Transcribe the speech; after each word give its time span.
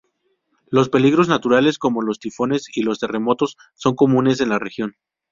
Los 0.65 0.89
peligros 0.89 1.27
naturales 1.29 1.77
como 1.77 2.01
los 2.01 2.17
tifones 2.17 2.65
y 2.75 2.81
los 2.81 2.97
terremotos 2.97 3.55
son 3.75 3.93
comunes 3.95 4.41
en 4.41 4.49
la 4.49 4.57
región. 4.57 4.95